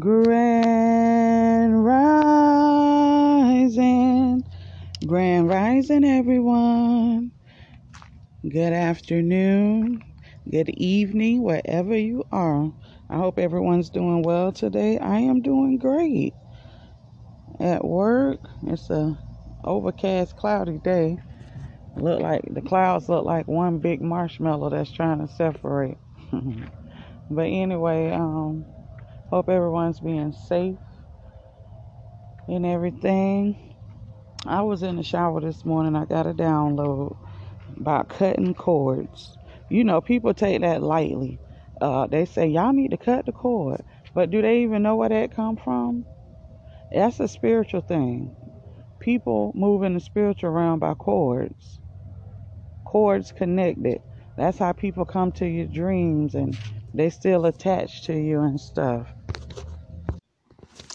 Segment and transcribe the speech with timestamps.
[0.00, 2.04] Grand Rising,
[5.06, 7.30] Grand Rising, everyone.
[8.48, 10.02] Good afternoon,
[10.50, 12.72] good evening, wherever you are.
[13.08, 14.98] I hope everyone's doing well today.
[14.98, 16.34] I am doing great.
[17.60, 19.18] At work, it's a
[19.64, 21.18] overcast, cloudy day.
[21.96, 25.96] Look like the clouds look like one big marshmallow that's trying to separate.
[27.30, 28.66] but anyway, um,
[29.28, 30.78] hope everyone's being safe
[32.48, 33.56] and everything.
[34.46, 35.96] I was in the shower this morning.
[35.96, 37.16] I got a download
[37.76, 39.36] about cutting cords.
[39.68, 41.40] You know, people take that lightly.
[41.80, 43.82] Uh, they say y'all need to cut the cord,
[44.14, 46.06] but do they even know where that come from?
[46.92, 48.36] That's a spiritual thing.
[49.00, 51.80] People moving the spiritual realm by cords.
[52.84, 54.00] Cords connected.
[54.36, 56.56] That's how people come to your dreams and
[56.94, 59.08] they still attached to you and stuff.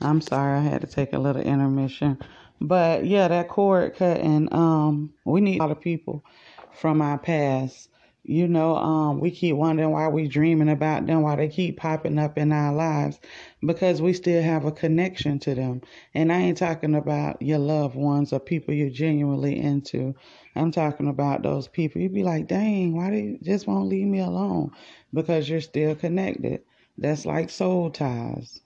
[0.00, 2.18] I'm sorry, I had to take a little intermission.
[2.60, 6.24] But yeah, that cord cutting, um, we need a lot of people
[6.72, 7.88] from our past.
[8.26, 12.18] You know, um, we keep wondering why we dreaming about them, why they keep popping
[12.18, 13.20] up in our lives,
[13.60, 15.82] because we still have a connection to them.
[16.14, 20.14] And I ain't talking about your loved ones or people you're genuinely into.
[20.56, 22.00] I'm talking about those people.
[22.00, 24.70] You'd be like, dang, why they just won't leave me alone?
[25.12, 26.62] Because you're still connected.
[26.96, 28.62] That's like soul ties.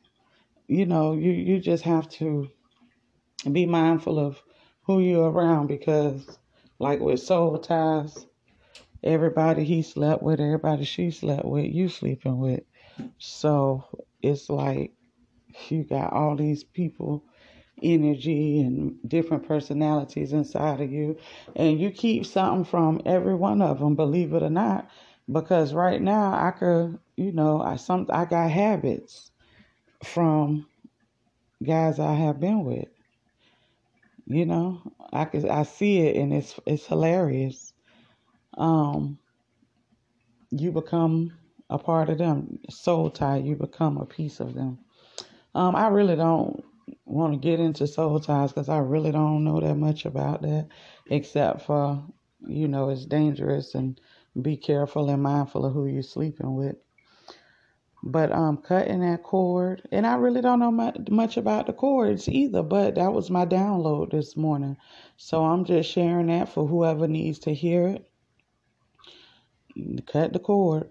[0.69, 2.48] You know, you, you just have to
[3.51, 4.41] be mindful of
[4.83, 6.39] who you're around because,
[6.79, 8.27] like with soul ties,
[9.02, 12.62] everybody he slept with, everybody she slept with, you sleeping with.
[13.18, 13.84] So
[14.22, 14.92] it's like
[15.68, 17.24] you got all these people
[17.82, 21.16] energy and different personalities inside of you.
[21.55, 24.90] And you keep something from every one of them believe it or not.
[25.30, 29.30] Because right now i could you know i some i got habits
[30.02, 30.66] from
[31.62, 32.88] guys i have been with.
[34.27, 34.80] You know
[35.12, 37.74] i could i see it and it's it's hilarious
[38.57, 39.19] um
[40.51, 41.33] you become
[41.70, 44.79] a part of them soul tie you become a piece of them
[45.55, 46.64] um i really don't
[47.05, 50.69] want to get into soul ties because I really don't know that much about that,
[51.11, 52.03] except for,
[52.47, 54.01] you know, it's dangerous and
[54.41, 56.77] be careful and mindful of who you're sleeping with.
[58.03, 62.29] But um, cutting that cord, and I really don't know much, much about the cords
[62.29, 64.77] either, but that was my download this morning.
[65.17, 68.09] So I'm just sharing that for whoever needs to hear it.
[70.06, 70.90] Cut the cord.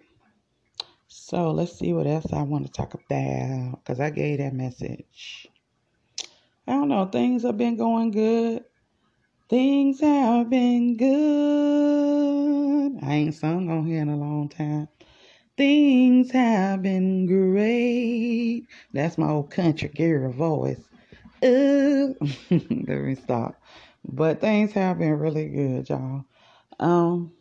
[1.08, 5.48] So let's see what else I want to talk about because I gave that message.
[6.68, 7.06] I don't know.
[7.06, 8.64] Things have been going good.
[9.50, 13.00] Things have been good.
[13.02, 14.90] I ain't sung on here in a long time.
[15.56, 18.68] Things have been great.
[18.94, 20.82] That's my old country girl voice.
[21.42, 22.14] Uh,
[22.52, 23.62] let me stop.
[24.04, 26.26] But things have been really good, y'all.
[26.80, 27.32] Um,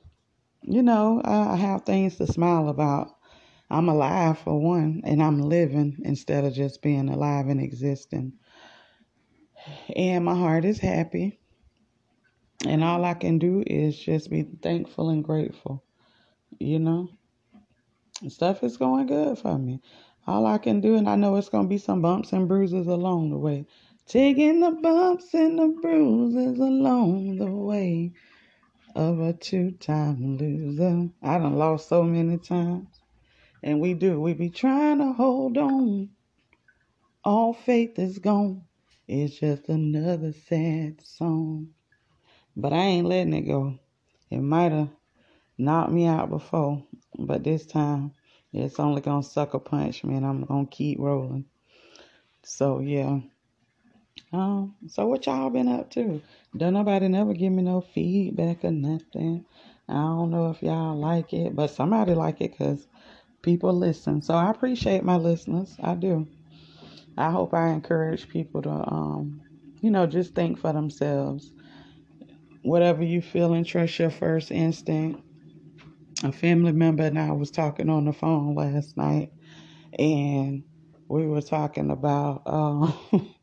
[0.66, 3.16] you know, I have things to smile about.
[3.70, 8.34] I'm alive for one, and I'm living instead of just being alive and existing
[9.94, 11.38] and my heart is happy.
[12.66, 15.84] And all I can do is just be thankful and grateful.
[16.58, 17.08] You know,
[18.28, 19.80] stuff is going good for me.
[20.26, 22.86] All I can do, and I know it's going to be some bumps and bruises
[22.86, 23.66] along the way.
[24.06, 28.12] Taking the bumps and the bruises along the way
[28.96, 31.10] of a two time loser.
[31.22, 32.88] I done lost so many times.
[33.62, 34.18] And we do.
[34.18, 36.08] We be trying to hold on.
[37.22, 38.62] All faith is gone.
[39.06, 41.68] It's just another sad song.
[42.56, 43.78] But I ain't letting it go.
[44.30, 44.88] It might have
[45.58, 46.82] knocked me out before,
[47.18, 48.12] but this time
[48.52, 51.44] it's only gonna sucker punch me and I'm gonna keep rolling.
[52.44, 53.20] So yeah.
[54.32, 56.22] Um, so what y'all been up to?
[56.56, 59.44] Don't nobody never give me no feedback or nothing.
[59.88, 62.86] I don't know if y'all like it, but somebody like it because
[63.42, 64.22] people listen.
[64.22, 65.76] So I appreciate my listeners.
[65.82, 66.28] I do.
[67.18, 69.42] I hope I encourage people to, um,
[69.82, 71.52] you know, just think for themselves.
[72.62, 75.22] Whatever you feel and trust your first instinct.
[76.24, 79.32] A family member and I was talking on the phone last night,
[79.98, 80.64] and
[81.08, 82.42] we were talking about.
[82.46, 82.92] Uh,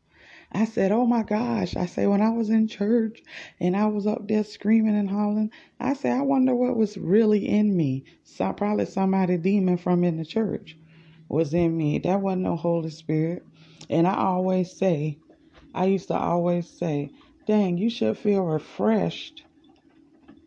[0.54, 3.22] I said, "Oh my gosh!" I say when I was in church
[3.60, 7.48] and I was up there screaming and hollering, I say, "I wonder what was really
[7.48, 10.78] in me." So probably somebody demon from in the church
[11.28, 11.98] was in me.
[11.98, 13.44] That wasn't no Holy Spirit.
[13.90, 15.18] And I always say,
[15.74, 17.10] I used to always say,
[17.46, 19.44] dang, you should feel refreshed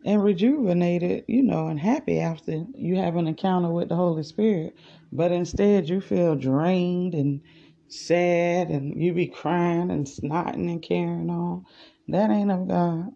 [0.04, 4.74] and rejuvenated, you know, and happy after you have an encounter with the Holy Spirit.
[5.12, 7.40] But instead, you feel drained and
[7.88, 11.64] sad and you be crying and snotting and carrying on.
[12.08, 13.10] That ain't of God.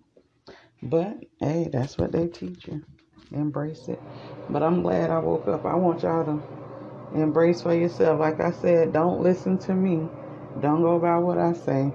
[0.83, 2.83] But hey, that's what they teach you.
[3.33, 4.05] Embrace it.
[4.49, 5.67] But I'm glad I woke up.
[5.67, 6.45] I want y'all to
[7.13, 8.21] embrace for yourself.
[8.21, 10.11] Like I said, don't listen to me.
[10.59, 11.95] Don't go by what I say.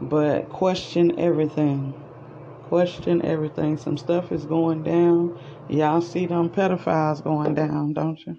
[0.00, 1.96] But question everything.
[2.62, 3.78] Question everything.
[3.78, 5.34] Some stuff is going down.
[5.68, 8.38] Y'all see them pedophiles going down, don't you?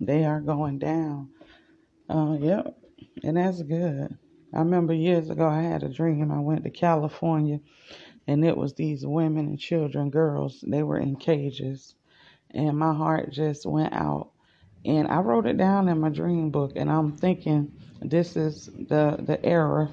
[0.00, 1.30] They are going down.
[2.08, 2.76] Uh, yep.
[3.24, 4.16] And that's good.
[4.54, 6.30] I remember years ago I had a dream.
[6.32, 7.60] I went to California
[8.26, 10.64] and it was these women and children, girls.
[10.66, 11.94] They were in cages.
[12.50, 14.30] And my heart just went out.
[14.84, 17.72] And I wrote it down in my dream book and I'm thinking
[18.02, 19.92] this is the the era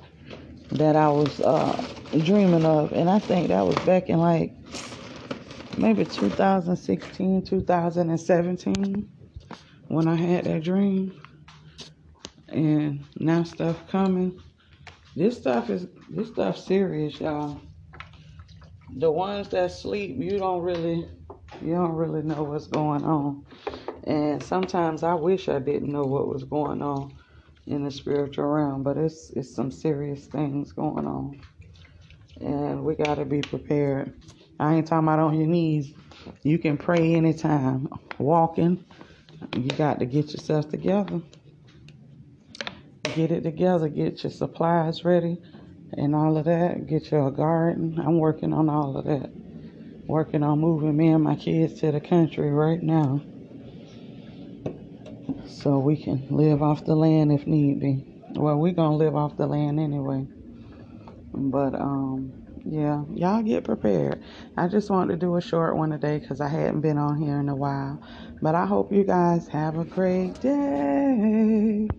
[0.71, 1.87] that I was uh,
[2.23, 2.93] dreaming of.
[2.93, 4.53] And I think that was back in like
[5.77, 9.09] maybe 2016, 2017
[9.87, 11.19] when I had that dream.
[12.51, 14.39] And now stuff coming.
[15.15, 17.61] This stuff is this stuff serious, y'all.
[18.97, 21.07] The ones that sleep, you don't really
[21.61, 23.45] you don't really know what's going on.
[24.05, 27.15] And sometimes I wish I didn't know what was going on
[27.67, 31.39] in the spiritual realm, but it's it's some serious things going on.
[32.39, 34.13] And we gotta be prepared.
[34.59, 35.93] I ain't talking about on your knees.
[36.43, 37.89] You can pray anytime.
[38.19, 38.85] Walking,
[39.55, 41.21] you got to get yourself together.
[43.15, 43.89] Get it together.
[43.89, 45.37] Get your supplies ready
[45.93, 46.87] and all of that.
[46.87, 47.99] Get your garden.
[47.99, 49.31] I'm working on all of that.
[50.07, 53.21] Working on moving me and my kids to the country right now.
[55.45, 58.05] So we can live off the land if need be.
[58.35, 60.25] Well, we're going to live off the land anyway.
[61.33, 62.33] But, um,
[62.65, 64.23] yeah, y'all get prepared.
[64.57, 67.39] I just wanted to do a short one today because I hadn't been on here
[67.39, 68.01] in a while.
[68.41, 71.89] But I hope you guys have a great day.